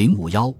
[0.00, 0.50] 零五幺，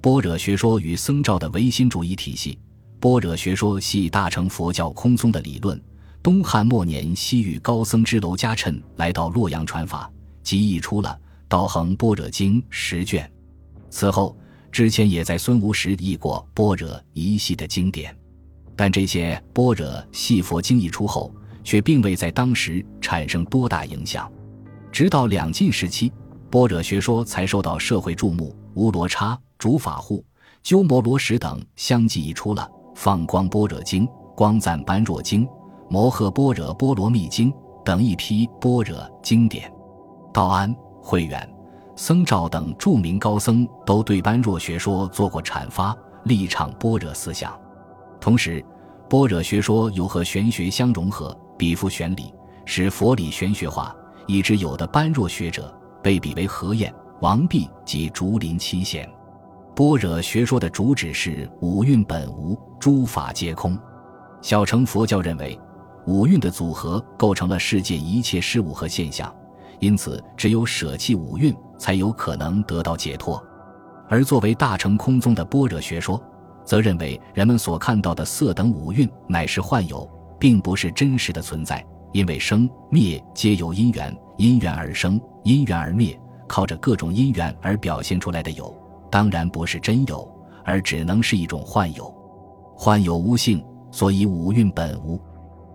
[0.00, 2.58] 般若学说与僧肇的唯心主义体系。
[2.98, 5.80] 般若学说系大乘佛教空宗的理论。
[6.20, 10.10] 东汉末年，西域高僧支娄迦谶来到洛阳传法，
[10.42, 11.16] 即译出了
[11.46, 13.30] 《道恒般若经》十卷。
[13.88, 14.36] 此后，
[14.72, 18.12] 之前也在孙吴时译过般若一系的经典，
[18.74, 24.28] 但这些般若系佛经译出后，却并未在当时产生多大影响。
[24.90, 26.12] 直到两晋时期，
[26.50, 28.52] 般若学说才受到社会注目。
[28.78, 30.24] 吴罗叉、竺法护、
[30.62, 32.62] 鸠摩罗什等相继译出了
[32.94, 35.44] 《放光般若经》《光赞般若经》
[35.90, 37.52] 《摩诃般若波罗蜜经》
[37.84, 39.68] 等一批般若经典。
[40.32, 41.52] 道安、慧远、
[41.96, 47.52] 僧肇等著名高僧都对般若学说做过阐发，立倡般若思想。
[48.20, 48.64] 同时，
[49.10, 52.32] 般若学说又和玄学相融合，比附玄理，
[52.64, 53.92] 使佛理玄学化，
[54.28, 56.94] 以致有的般若学者被比为何晏。
[57.20, 59.08] 王弼及竹林七贤，
[59.74, 63.76] 般若学说的主旨是五蕴本无，诸法皆空。
[64.40, 65.58] 小乘佛教认为，
[66.06, 69.34] 五蕴的组合构成了世界一切事物和现象，
[69.80, 73.42] 因此只有舍弃五蕴，才有可能得到解脱。
[74.08, 76.22] 而作为大乘空宗的般若学说，
[76.64, 86.16] 则认为人们所看到的色等五蕴乃是幻有，并不是真实的存在，因为生灭皆由因缘，因缘而生，因缘而灭。
[86.48, 88.74] 靠着各种因缘而表现出来的有，
[89.10, 90.28] 当然不是真有，
[90.64, 92.12] 而只能是一种幻有。
[92.74, 95.20] 幻有无性，所以五蕴本无。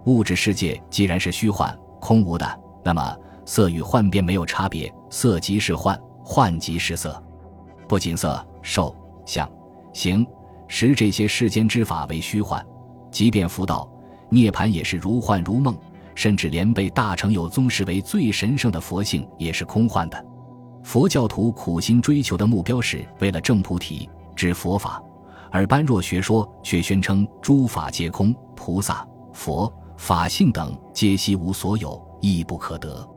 [0.06, 4.94] 物质世界既然是虚幻空无的，那么色与幻便没有差别。
[5.10, 7.24] 色即是幻，幻即是色。
[7.88, 9.50] 不仅色、受、想、
[9.94, 10.26] 行、
[10.68, 12.66] 识这些世间之法为虚幻，
[13.12, 13.90] 即便佛道、
[14.30, 15.78] 涅盘也是如幻如梦，
[16.16, 20.26] 甚至连被大乘有宗视为最神圣的佛性也是空幻的。
[20.84, 25.02] 佛教徒苦心追求的目标是为了证菩提、知佛法，
[25.50, 33.08] 而般若学说却宣称诸法皆空，菩萨、佛法性等皆悉无所有，亦不可得。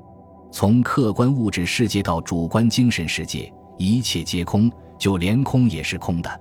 [0.52, 6.40] 从客观物质世界到主观精神世界，一切皆空，就连空也是空的。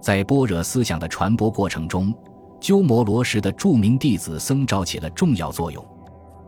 [0.00, 2.14] 在般若思想的传播过程中，
[2.60, 5.84] 鸠摩罗什的著名弟子僧肇起了重要作用。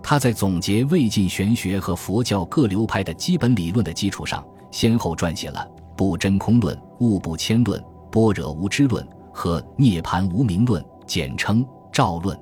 [0.03, 5.61] 他在总结魏晋玄学和佛教各流派的基本理论的基础上，先后撰写了
[5.97, 12.37] 《不真空论》《物不迁论》《般若无知论》和《涅盘无名论》，简称《照论》。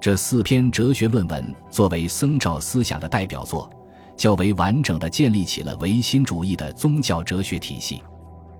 [0.00, 3.70] 这四篇哲学论文作为僧肇思想的代表作，
[4.16, 7.96] 较为完整地建立起了唯心主义的宗教哲学体系。《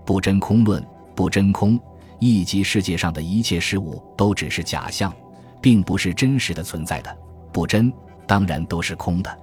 [0.05, 0.83] 不真空论》
[1.15, 1.79] 不真空，
[2.19, 5.13] 意即世界上的一切事物都只是假象，
[5.61, 7.17] 并不是真实的存在的。
[7.53, 7.93] 不真。
[8.29, 9.39] 当然都是空的，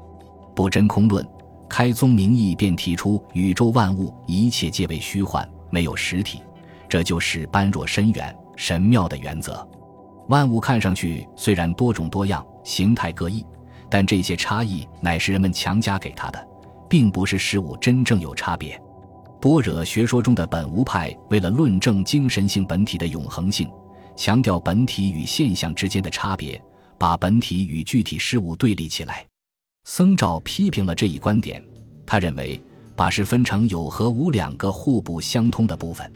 [0.56, 1.28] 不真空论，
[1.68, 6.41] 开宗明义便提出宇宙万物一切皆为虚幻，没有实体，
[6.88, 9.68] 这就是般若深远神妙的原则。
[10.28, 13.44] 万物看上去虽然多种多样，形态各异，
[13.90, 16.47] 但这些差异乃是人们强加给他的，
[16.88, 18.79] 并不是事物真正有差别。
[19.41, 23.67] 般若学说中的本无派，为了论证精神性本体的永恒性，
[24.16, 26.62] 强调本体与现象之间的差别。
[26.97, 29.25] 把本体与具体事物对立起来，
[29.85, 31.63] 僧肇批评了这一观点。
[32.06, 32.61] 他认为，
[32.95, 36.11] 把事分成有和无两个互不相通的部分，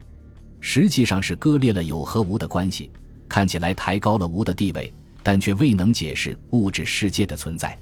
[0.59, 2.91] 实际上是割裂了有和无的关系，
[3.27, 7.77] 看起来抬高了无的地位，但却未能解释物质世界的存在。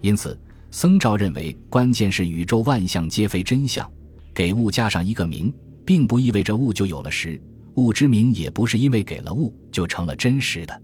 [0.00, 0.38] 因此，
[0.70, 3.88] 僧肇认为，关键是宇宙万象皆非真相。
[4.34, 5.52] 给物加上一个名，
[5.84, 7.38] 并不意味着物就有了实；
[7.74, 10.82] 物之名也不是因为给了物就成了真实的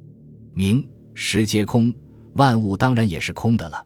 [0.53, 0.87] 名。
[1.21, 1.93] 实皆空，
[2.35, 3.85] 万物当然也是空的了。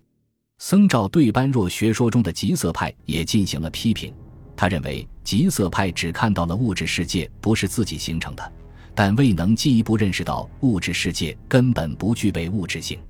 [0.59, 4.13] 僧肇对般若学说中的极色派也进行了批评。
[4.55, 8.53] 他认为极色派只看到了物质世界不是自己形成的，
[8.95, 13.01] 但未能进一步认识到物质世界根本不具备物质性。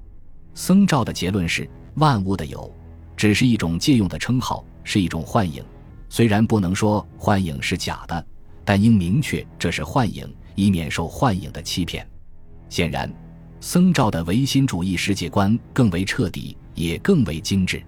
[0.55, 2.73] 僧肇的结论是：万物的有，
[3.17, 5.65] 只是一种借用的称号，是一种幻影。
[6.09, 8.25] 虽然不能说幻影是假的，
[8.65, 12.09] 但应明确这是幻影，以免受幻影的欺骗。
[12.69, 13.13] 显然。
[13.65, 17.81] 僧肇的唯心主义世界观更为彻底，也更为精致。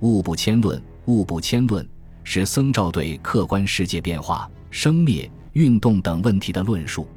[0.00, 1.88] 物不迁论，物不迁论
[2.22, 7.08] 是僧肇对客观世界变化、生灭、运动等问题的论述。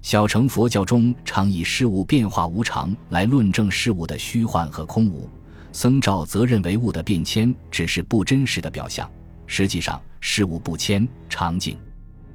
[0.00, 5.28] 小乘佛教中常以事物变化无常来论证事物的虚幻和空无，
[5.72, 9.10] 僧肇则认为物的变迁只是不真实的表象。
[9.48, 11.76] 实际上，事物不迁，常静。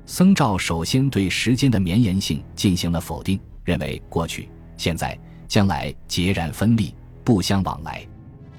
[0.06, 4.50] 僧肇首先对时间的绵延性进行了否定，认为过去。
[4.78, 5.18] 现在、
[5.48, 6.94] 将来截然分立，
[7.24, 8.06] 不相往来，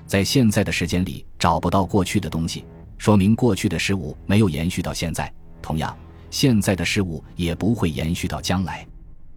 [0.06, 2.64] 在现在的时间里找不到过去的东西，
[2.98, 5.32] 说明过去的事物没有延续到现在。
[5.60, 5.96] 同样，
[6.30, 8.86] 现在的事物也不会延续到将来。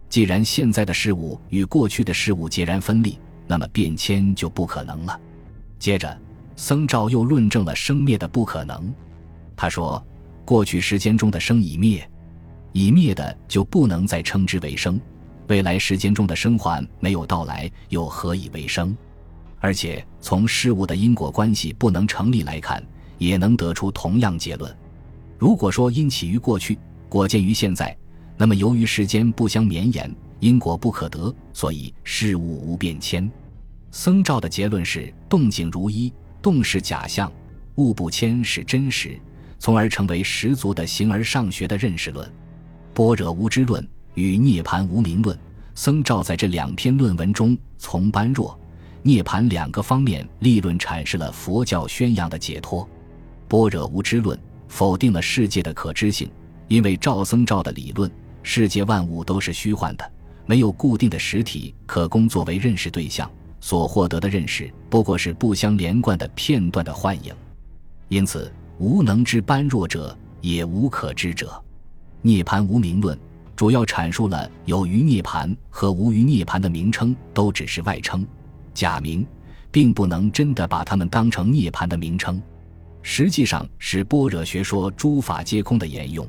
[0.08, 5.20] 既然现在的事物与过去的事物截然分立，那么变迁就不可能了。
[5.78, 6.18] 接着，
[6.56, 8.92] 僧肇又论证了生灭的不可能。
[9.56, 10.04] 他说
[10.44, 12.08] ：“过去时间中的生已灭，
[12.72, 14.98] 已灭的就不能再称之为生；
[15.50, 18.96] 未来时间中的生还没有到来，又何以为生？
[19.58, 22.80] 而且从事物的因果关系不能成立来看，
[23.18, 24.72] 也能得出同样结论。
[25.36, 27.94] 如果说因起于过去，果见于现在，
[28.36, 33.28] 那么由于时间不相绵延，因果不可得，所以事物无变迁。”
[33.90, 37.30] 僧肇的结论是：动静如一，动是假象，
[37.74, 39.18] 物不迁是真实，
[39.58, 42.32] 从而成为十足的形而上学的认识论。
[42.94, 43.84] 般若无知论
[44.14, 45.38] 与涅盘无名论，
[45.74, 48.58] 僧肇在这两篇论文中，从般若、
[49.02, 52.88] 涅盘两个方面立论阐释了佛教宣扬的解脱。
[53.48, 56.30] 般若无知论否定了世界的可知性，
[56.68, 58.10] 因为赵僧肇的理论，
[58.42, 60.12] 世界万物都是虚幻的，
[60.46, 63.30] 没有固定的实体可供作为认识对象。
[63.62, 67.34] 所获得的认识不过是不相连贯的片段的幻影，
[68.08, 71.62] 因此无能知般若者，也无可知者。
[72.22, 73.18] 涅盘无名论
[73.60, 78.26] 主要阐述了有余涅盘和无余涅盘的名称都只是外称、
[78.72, 79.26] 假名，
[79.70, 82.40] 并不能真的把它们当成涅盘的名称。
[83.02, 86.26] 实际上是般若学说诸法皆空的沿用。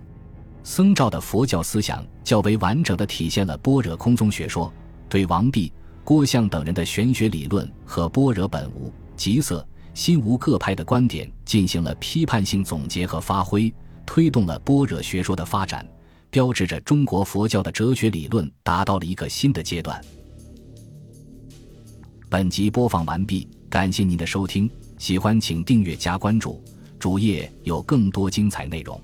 [0.62, 4.70] 僧肇的佛教思想较为完整的体现了般若空宗学说，
[5.08, 5.72] 对王弼。
[6.04, 13.74] 郭象等人的玄学理论和般若本无、即色、心无各派的观点进行了批判性总结和发挥，
[14.06, 15.88] 推动了般若学说的发展，
[16.32, 20.02] 标志着中国佛教的哲学理论达到了一个新的阶段。
[22.30, 26.64] 本集播放完毕，感谢您的收听，喜欢请订阅加关注，
[26.98, 29.00] 主页有更多精彩内容。